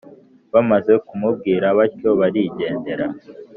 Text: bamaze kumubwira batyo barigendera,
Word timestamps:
bamaze 0.53 0.93
kumubwira 1.05 1.65
batyo 1.77 2.09
barigendera, 2.19 3.05